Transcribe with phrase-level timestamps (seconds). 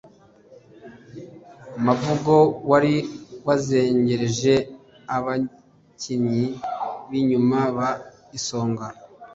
[1.85, 2.35] Mavugo
[2.69, 2.95] wari
[3.45, 4.53] wazengereje
[5.15, 6.43] abakinnyi
[7.09, 7.89] b’inyuma ba
[8.37, 8.85] Isonga